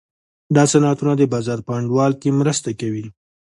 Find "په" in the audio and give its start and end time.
1.67-1.71